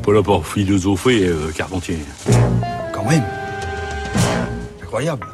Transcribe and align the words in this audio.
n'est 0.00 0.06
pas 0.06 0.12
là 0.12 0.22
pour 0.22 0.46
philosopher, 0.46 1.26
euh, 1.26 1.50
Carpentier. 1.54 1.98
Quand 2.92 3.04
même. 3.04 3.22
Incroyable. 4.82 5.26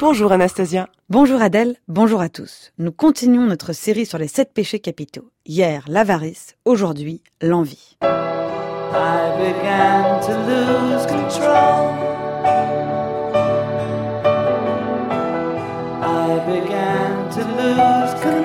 Bonjour 0.00 0.32
Anastasia. 0.32 0.88
Bonjour 1.08 1.40
Adèle, 1.40 1.76
bonjour 1.88 2.20
à 2.20 2.28
tous. 2.28 2.72
Nous 2.78 2.92
continuons 2.92 3.46
notre 3.46 3.72
série 3.72 4.04
sur 4.04 4.18
les 4.18 4.28
sept 4.28 4.52
péchés 4.52 4.80
capitaux. 4.80 5.30
Hier, 5.46 5.84
l'avarice, 5.88 6.56
aujourd'hui, 6.64 7.22
l'envie. 7.40 7.96
I 8.02 9.30
began 9.38 10.20
to 10.20 10.32
lose 10.46 11.06
control. 11.06 11.94
I 16.02 16.40
began 16.46 17.30
to 17.30 17.40
lose 17.56 18.22
control. 18.22 18.41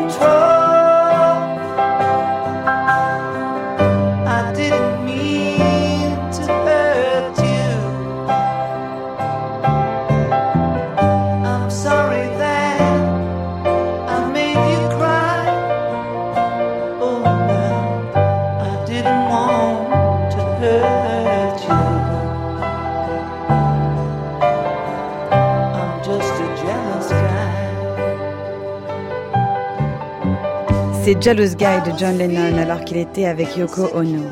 C'est 31.08 31.24
Jealous 31.24 31.56
Guy 31.56 31.90
de 31.90 31.98
John 31.98 32.18
Lennon 32.18 32.58
alors 32.58 32.84
qu'il 32.84 32.98
était 32.98 33.28
avec 33.28 33.56
Yoko 33.56 33.96
Ono. 33.96 34.24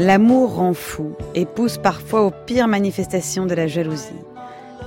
L'amour 0.00 0.56
rend 0.56 0.74
fou 0.74 1.12
et 1.36 1.46
pousse 1.46 1.78
parfois 1.78 2.22
aux 2.22 2.32
pires 2.32 2.66
manifestations 2.66 3.46
de 3.46 3.54
la 3.54 3.68
jalousie. 3.68 4.08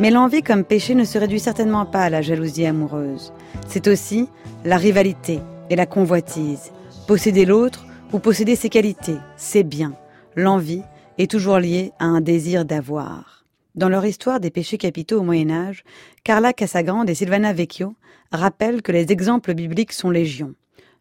Mais 0.01 0.11
l'envie 0.11 0.41
comme 0.41 0.65
péché 0.65 0.95
ne 0.95 1.05
se 1.05 1.17
réduit 1.17 1.39
certainement 1.39 1.85
pas 1.85 2.01
à 2.01 2.09
la 2.09 2.21
jalousie 2.21 2.65
amoureuse. 2.65 3.31
C'est 3.69 3.87
aussi 3.87 4.27
la 4.65 4.75
rivalité 4.75 5.39
et 5.69 5.77
la 5.77 5.85
convoitise. 5.85 6.73
Posséder 7.07 7.45
l'autre 7.45 7.85
ou 8.11 8.19
posséder 8.19 8.57
ses 8.57 8.67
qualités, 8.67 9.15
c'est 9.37 9.63
bien. 9.63 9.93
L'envie 10.35 10.83
est 11.19 11.31
toujours 11.31 11.59
liée 11.59 11.93
à 11.99 12.05
un 12.05 12.19
désir 12.19 12.65
d'avoir. 12.65 13.45
Dans 13.75 13.87
leur 13.87 14.05
histoire 14.05 14.41
des 14.41 14.51
péchés 14.51 14.77
capitaux 14.77 15.21
au 15.21 15.23
Moyen 15.23 15.51
Âge, 15.51 15.85
Carla 16.25 16.51
Casagrande 16.51 17.09
et 17.09 17.15
Silvana 17.15 17.53
Vecchio 17.53 17.95
rappellent 18.33 18.81
que 18.81 18.91
les 18.91 19.13
exemples 19.13 19.53
bibliques 19.53 19.93
sont 19.93 20.09
légions 20.09 20.53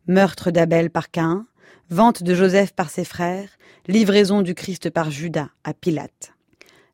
meurtre 0.06 0.50
d'Abel 0.50 0.90
par 0.90 1.10
Caïn, 1.10 1.46
vente 1.90 2.22
de 2.22 2.34
Joseph 2.34 2.72
par 2.72 2.90
ses 2.90 3.04
frères, 3.04 3.48
livraison 3.86 4.42
du 4.42 4.54
Christ 4.54 4.90
par 4.90 5.10
Judas 5.10 5.48
à 5.64 5.74
Pilate. 5.74 6.32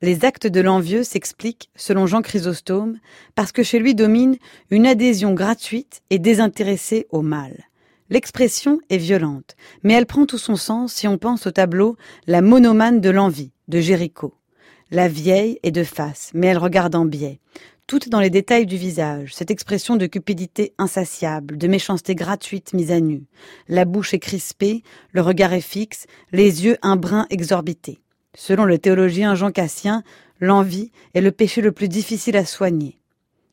Les 0.00 0.24
actes 0.24 0.46
de 0.46 0.60
l'envieux 0.60 1.02
s'expliquent, 1.02 1.70
selon 1.74 2.06
Jean 2.06 2.22
Chrysostome, 2.22 2.98
parce 3.34 3.50
que 3.50 3.62
chez 3.62 3.78
lui 3.78 3.94
domine 3.94 4.36
une 4.70 4.86
adhésion 4.86 5.34
gratuite 5.34 6.02
et 6.10 6.18
désintéressée 6.18 7.06
au 7.10 7.22
mal. 7.22 7.64
L'expression 8.10 8.80
est 8.90 8.96
violente, 8.96 9.56
mais 9.82 9.94
elle 9.94 10.06
prend 10.06 10.24
tout 10.24 10.38
son 10.38 10.56
sens 10.56 10.92
si 10.92 11.08
on 11.08 11.18
pense 11.18 11.46
au 11.46 11.50
tableau 11.50 11.96
La 12.26 12.42
monomane 12.42 13.00
de 13.00 13.10
l'envie 13.10 13.52
de 13.66 13.80
Géricault. 13.80 14.34
La 14.90 15.08
vieille 15.08 15.58
est 15.62 15.72
de 15.72 15.84
face, 15.84 16.30
mais 16.32 16.46
elle 16.46 16.58
regarde 16.58 16.94
en 16.94 17.04
biais 17.04 17.40
toute 17.88 18.10
dans 18.10 18.20
les 18.20 18.28
détails 18.28 18.66
du 18.66 18.76
visage, 18.76 19.34
cette 19.34 19.50
expression 19.50 19.96
de 19.96 20.04
cupidité 20.04 20.74
insatiable, 20.76 21.56
de 21.56 21.66
méchanceté 21.66 22.14
gratuite 22.14 22.74
mise 22.74 22.92
à 22.92 23.00
nu. 23.00 23.24
La 23.66 23.86
bouche 23.86 24.12
est 24.12 24.18
crispée, 24.18 24.82
le 25.12 25.22
regard 25.22 25.54
est 25.54 25.62
fixe, 25.62 26.06
les 26.30 26.66
yeux 26.66 26.76
un 26.82 26.96
brin 26.96 27.26
exorbités. 27.30 28.02
Selon 28.36 28.66
le 28.66 28.78
théologien 28.78 29.34
Jean 29.34 29.52
Cassien, 29.52 30.02
l'envie 30.38 30.92
est 31.14 31.22
le 31.22 31.32
péché 31.32 31.62
le 31.62 31.72
plus 31.72 31.88
difficile 31.88 32.36
à 32.36 32.44
soigner. 32.44 32.98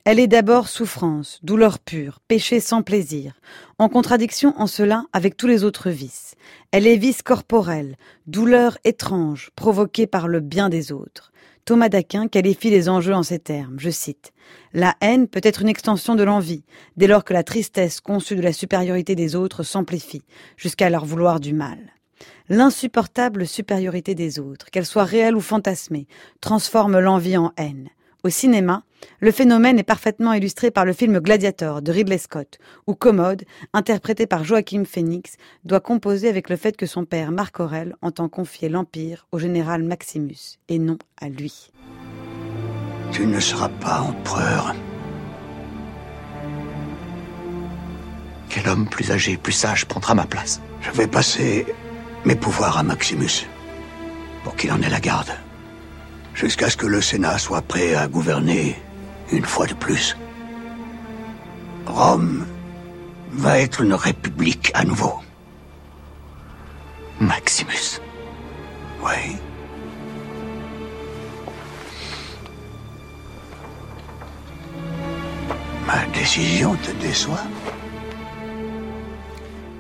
Elle 0.04 0.20
est 0.20 0.28
d'abord 0.28 0.68
souffrance, 0.68 1.40
douleur 1.42 1.80
pure, 1.80 2.20
péché 2.28 2.60
sans 2.60 2.82
plaisir, 2.82 3.40
en 3.80 3.88
contradiction 3.88 4.54
en 4.58 4.68
cela 4.68 5.06
avec 5.14 5.38
tous 5.38 5.48
les 5.48 5.64
autres 5.64 5.90
vices. 5.90 6.36
Elle 6.72 6.88
est 6.88 6.98
vice 6.98 7.22
corporel, 7.22 7.96
douleur 8.28 8.78
étrange, 8.84 9.52
provoquée 9.56 10.08
par 10.08 10.28
le 10.28 10.42
bien 10.42 10.68
des 10.68 10.92
autres. 10.92 11.32
Thomas 11.66 11.90
d'Aquin 11.90 12.28
qualifie 12.28 12.70
les 12.70 12.90
enjeux 12.90 13.16
en 13.16 13.24
ces 13.24 13.40
termes. 13.40 13.80
Je 13.80 13.90
cite. 13.90 14.34
La 14.72 14.96
haine 15.02 15.28
peut 15.28 15.42
être 15.42 15.64
une 15.64 15.68
extension 15.68 16.14
de 16.14 16.22
l'envie, 16.22 16.64
dès 16.96 17.08
lors 17.08 17.24
que 17.24 17.34
la 17.34 17.44
tristesse 17.44 18.02
conçue 18.02 18.36
de 18.36 18.44
la 18.44 18.54
supériorité 18.54 19.16
des 19.16 19.36
autres 19.36 19.64
s'amplifie, 19.64 20.22
jusqu'à 20.58 20.92
leur 20.92 21.06
vouloir 21.06 21.40
du 21.40 21.54
mal. 21.54 21.80
L'insupportable 22.50 23.48
supériorité 23.48 24.14
des 24.14 24.40
autres, 24.40 24.70
qu'elle 24.70 24.86
soit 24.86 25.06
réelle 25.06 25.36
ou 25.36 25.42
fantasmée, 25.42 26.08
transforme 26.40 27.00
l'envie 27.00 27.36
en 27.36 27.52
haine. 27.58 27.90
Au 28.26 28.30
cinéma, 28.30 28.82
le 29.20 29.30
phénomène 29.30 29.78
est 29.78 29.84
parfaitement 29.84 30.34
illustré 30.34 30.72
par 30.72 30.84
le 30.84 30.94
film 30.94 31.20
Gladiator 31.20 31.84
de 31.84 31.92
Ridley 31.92 32.18
Scott, 32.18 32.58
où 32.88 32.96
Commode, 32.96 33.44
interprété 33.72 34.26
par 34.26 34.44
Joachim 34.44 34.84
Phoenix, 34.84 35.36
doit 35.64 35.80
composer 35.80 36.28
avec 36.28 36.50
le 36.50 36.56
fait 36.56 36.76
que 36.76 36.88
son 36.88 37.06
père 37.06 37.32
Marc 37.32 37.60
Aurel 37.60 37.96
entend 38.02 38.28
confier 38.28 38.68
l'Empire 38.68 39.28
au 39.32 39.38
général 39.38 39.84
Maximus, 39.84 40.58
et 40.70 40.80
non 40.80 40.98
à 41.22 41.30
lui. 41.30 41.70
Tu 43.12 43.28
ne 43.28 43.40
seras 43.40 43.70
pas 43.70 44.02
empereur. 44.02 44.74
Quel 48.50 48.68
homme 48.68 48.90
plus 48.90 49.12
âgé, 49.12 49.38
plus 49.38 49.54
sage 49.54 49.86
prendra 49.86 50.16
ma 50.16 50.26
place? 50.26 50.62
Je 50.82 50.90
vais 50.90 51.06
passer 51.06 51.68
mes 52.26 52.36
pouvoirs 52.36 52.80
à 52.80 52.82
Maximus, 52.82 53.46
pour 54.44 54.56
qu'il 54.56 54.72
en 54.72 54.82
ait 54.82 54.90
la 54.90 55.00
garde 55.00 55.30
jusqu'à 56.36 56.70
ce 56.70 56.78
que 56.78 56.86
le 56.86 57.02
Sénat 57.02 57.38
soit 57.38 57.62
prêt 57.62 57.96
à 57.96 58.08
gouverner 58.08 58.76
une 59.32 59.46
fois 59.46 59.66
de 59.66 59.74
plus. 59.74 60.16
Rome 61.88 62.46
va 63.32 63.60
être 63.60 63.82
une 63.82 63.94
république 63.94 64.72
à 64.74 64.84
nouveau. 64.84 65.14
Maximus. 67.20 68.02
Oui. 69.02 69.38
Ma 75.88 76.06
décision 76.14 76.76
te 76.76 76.92
déçoit 77.02 77.44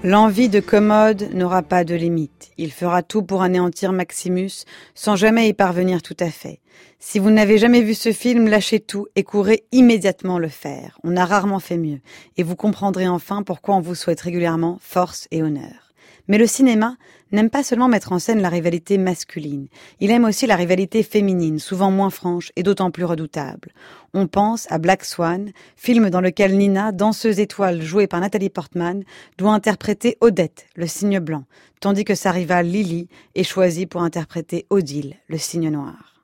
L'envie 0.06 0.50
de 0.50 0.60
Commode 0.60 1.34
n'aura 1.34 1.64
pas 1.64 1.84
de 1.84 1.96
limite. 1.96 2.52
Il 2.60 2.72
fera 2.72 3.02
tout 3.02 3.24
pour 3.24 3.42
anéantir 3.42 3.92
Maximus 3.92 4.52
sans 4.94 5.16
jamais 5.16 5.50
y 5.50 5.54
parvenir 5.54 6.04
tout 6.04 6.16
à 6.20 6.30
fait. 6.30 6.60
Si 7.00 7.18
vous 7.18 7.32
n'avez 7.32 7.58
jamais 7.58 7.82
vu 7.82 7.96
ce 7.96 8.12
film, 8.12 8.48
lâchez 8.48 8.80
tout 8.80 9.08
et 9.16 9.24
courez 9.24 9.64
immédiatement 9.72 10.38
le 10.38 10.48
faire. 10.48 11.00
On 11.04 11.18
a 11.18 11.26
rarement 11.26 11.60
fait 11.60 11.78
mieux. 11.78 12.02
Et 12.38 12.44
vous 12.44 12.56
comprendrez 12.56 13.08
enfin 13.08 13.42
pourquoi 13.42 13.78
on 13.78 13.82
vous 13.82 13.96
souhaite 13.96 14.22
régulièrement 14.22 14.78
force 14.80 15.28
et 15.32 15.42
honneur. 15.42 15.84
Mais 16.28 16.38
le 16.38 16.47
cinéma 16.47 16.97
n'aime 17.31 17.50
pas 17.50 17.63
seulement 17.63 17.88
mettre 17.88 18.12
en 18.12 18.19
scène 18.19 18.41
la 18.41 18.50
rivalité 18.50 18.97
masculine, 18.97 19.68
il 20.00 20.12
aime 20.12 20.25
aussi 20.25 20.47
la 20.47 20.56
rivalité 20.56 21.03
féminine, 21.03 21.59
souvent 21.59 21.91
moins 21.91 22.09
franche 22.09 22.52
et 22.56 22.63
d'autant 22.63 22.91
plus 22.91 23.03
redoutable. 23.03 23.72
On 24.13 24.28
pense 24.28 24.72
à 24.72 24.78
Black 24.78 25.03
Swan, 25.03 25.52
film 25.75 26.09
dans 26.09 26.22
lequel 26.22 26.58
Nina, 26.58 26.91
danseuse 26.91 27.40
étoile 27.40 27.81
jouée 27.81 28.08
par 28.08 28.22
Nathalie 28.22 28.50
Portman, 28.50 29.03
doit 29.38 29.53
interpréter 29.53 30.18
Odette, 30.22 30.68
le 30.75 30.88
cygne 30.88 31.19
blanc, 31.19 31.44
tandis 31.80 32.06
que 32.06 32.16
sa 32.16 32.31
rivale 32.31 32.68
Lily 32.68 33.07
est 33.36 33.44
choisie 33.44 33.86
pour 33.86 34.02
interpréter 34.02 34.66
Odile, 34.69 35.16
le 35.28 35.38
cygne 35.38 35.69
noir. 35.69 36.16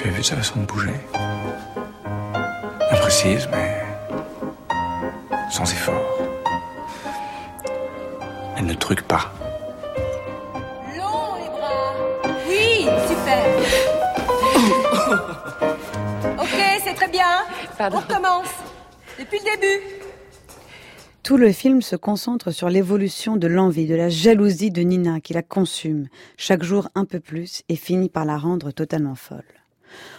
Tu 0.00 0.08
as 0.08 0.12
vu 0.12 0.22
sa 0.22 0.36
façon 0.36 0.60
de 0.60 0.64
bouger? 0.64 0.94
Imprécise, 2.90 3.46
mais 3.50 3.82
sans 5.50 5.70
effort. 5.70 6.18
Elle 8.56 8.64
ne 8.64 8.72
truque 8.72 9.02
pas. 9.02 9.30
Long 10.96 11.34
les 11.36 11.50
bras. 11.50 11.92
Oui, 12.48 12.86
super. 13.08 13.44
ok, 16.40 16.80
c'est 16.82 16.94
très 16.94 17.08
bien. 17.08 17.44
On 17.78 17.90
recommence. 17.90 18.54
Depuis 19.18 19.38
le 19.40 19.60
début. 19.60 19.84
Tout 21.22 21.36
le 21.36 21.52
film 21.52 21.82
se 21.82 21.96
concentre 21.96 22.52
sur 22.52 22.70
l'évolution 22.70 23.36
de 23.36 23.48
l'envie, 23.48 23.86
de 23.86 23.96
la 23.96 24.08
jalousie 24.08 24.70
de 24.70 24.80
Nina 24.80 25.20
qui 25.20 25.34
la 25.34 25.42
consume, 25.42 26.08
chaque 26.38 26.62
jour 26.62 26.88
un 26.94 27.04
peu 27.04 27.20
plus, 27.20 27.64
et 27.68 27.76
finit 27.76 28.08
par 28.08 28.24
la 28.24 28.38
rendre 28.38 28.70
totalement 28.70 29.14
folle. 29.14 29.59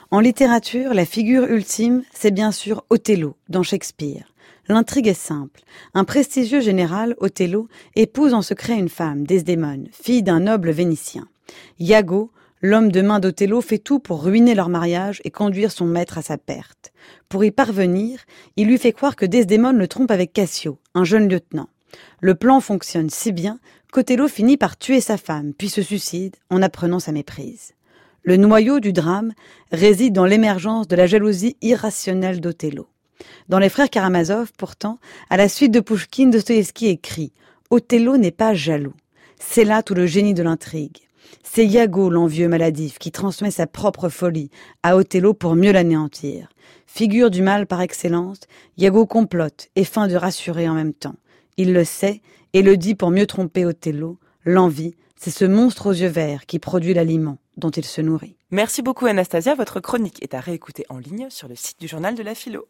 En 0.10 0.20
littérature, 0.20 0.94
la 0.94 1.06
figure 1.06 1.46
ultime, 1.46 2.04
c'est 2.14 2.32
bien 2.32 2.52
sûr 2.52 2.84
Othello, 2.90 3.36
dans 3.50 3.64
Shakespeare. 3.64 4.34
L'intrigue 4.68 5.08
est 5.08 5.14
simple. 5.14 5.62
Un 5.94 6.04
prestigieux 6.04 6.62
général, 6.62 7.16
Othello, 7.20 7.68
épouse 7.96 8.34
en 8.34 8.42
secret 8.42 8.78
une 8.78 8.90
femme, 8.90 9.26
Desdémone, 9.26 9.88
fille 9.92 10.24
d'un 10.24 10.42
noble 10.42 10.72
vénitien. 10.72 11.28
Iago, 11.80 12.32
L'homme 12.64 12.92
de 12.92 13.02
main 13.02 13.20
d'Othello 13.20 13.60
fait 13.60 13.80
tout 13.80 13.98
pour 13.98 14.24
ruiner 14.24 14.54
leur 14.54 14.70
mariage 14.70 15.20
et 15.24 15.32
conduire 15.32 15.72
son 15.72 15.88
maître 15.88 16.20
à 16.20 16.22
sa 16.22 16.38
perte. 16.38 16.94
Pour 17.28 17.44
y 17.44 17.50
parvenir, 17.50 18.20
il 18.56 18.68
lui 18.68 18.78
fait 18.78 18.92
croire 18.92 19.16
que 19.16 19.26
Desdémone 19.26 19.80
le 19.80 19.88
trompe 19.88 20.12
avec 20.12 20.32
Cassio, 20.32 20.78
un 20.94 21.04
jeune 21.04 21.28
lieutenant. 21.28 21.70
Le 22.20 22.36
plan 22.36 22.60
fonctionne 22.60 23.10
si 23.10 23.32
bien 23.32 23.60
qu'Othello 23.92 24.28
finit 24.28 24.58
par 24.58 24.78
tuer 24.78 25.02
sa 25.02 25.18
femme, 25.18 25.54
puis 25.58 25.70
se 25.70 25.82
suicide 25.82 26.36
en 26.52 26.62
apprenant 26.62 27.00
sa 27.00 27.12
méprise. 27.12 27.74
Le 28.24 28.38
noyau 28.38 28.80
du 28.80 28.94
drame 28.94 29.34
réside 29.72 30.14
dans 30.14 30.26
l'émergence 30.26 30.88
de 30.88 30.96
la 30.96 31.08
jalousie 31.08 31.58
irrationnelle 31.64 32.40
d'Othello. 32.40 32.88
Dans 33.50 33.58
Les 33.58 33.68
Frères 33.68 33.90
Karamazov, 33.90 34.52
pourtant, 34.60 35.00
à 35.32 35.38
la 35.38 35.50
suite 35.50 35.72
de 35.72 35.80
Pouchkine, 35.80 36.30
Dostoïevski 36.30 36.86
écrit 36.86 37.34
Othello 37.72 38.18
n'est 38.18 38.30
pas 38.30 38.54
jaloux. 38.54 38.94
C'est 39.40 39.64
là 39.64 39.82
tout 39.82 39.96
le 39.96 40.06
génie 40.06 40.36
de 40.36 40.44
l'intrigue. 40.44 40.98
C'est 41.42 41.66
Iago, 41.66 42.12
l'envieux 42.12 42.48
maladif, 42.48 43.00
qui 43.00 43.12
transmet 43.12 43.50
sa 43.50 43.66
propre 43.66 44.08
folie 44.08 44.52
à 44.84 44.98
Othello 44.98 45.34
pour 45.34 45.56
mieux 45.56 45.72
l'anéantir. 45.72 46.50
Figure 46.86 47.32
du 47.32 47.42
mal 47.42 47.66
par 47.66 47.82
excellence, 47.82 48.42
Iago 48.78 49.08
complote 49.08 49.70
et 49.76 49.84
feint 49.84 50.08
de 50.08 50.16
rassurer 50.16 50.70
en 50.70 50.76
même 50.76 50.94
temps. 50.94 51.16
Il 51.58 51.74
le 51.74 51.84
sait 51.84 52.22
et 52.54 52.62
le 52.62 52.78
dit 52.78 52.94
pour 52.94 53.10
mieux 53.10 53.26
tromper 53.26 53.66
Othello. 53.66 54.20
L'envie, 54.46 54.94
c'est 55.16 55.32
ce 55.32 55.46
monstre 55.46 55.88
aux 55.88 55.94
yeux 55.94 56.08
verts 56.08 56.46
qui 56.46 56.60
produit 56.60 56.94
l'aliment 56.94 57.40
dont 57.58 57.70
il 57.70 57.86
se 57.86 58.02
nourrit. 58.02 58.36
Merci 58.52 58.82
beaucoup 58.82 59.06
Anastasia, 59.06 59.56
votre 59.56 59.80
chronique 59.80 60.22
est 60.24 60.34
à 60.34 60.40
réécouter 60.40 60.86
en 60.90 60.98
ligne 60.98 61.30
sur 61.30 61.48
le 61.48 61.56
site 61.56 61.80
du 61.80 61.88
journal 61.88 62.16
de 62.16 62.24
la 62.24 62.36
philo. 62.36 62.68